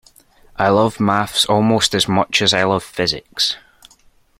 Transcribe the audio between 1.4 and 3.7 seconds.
almost as much as I love physics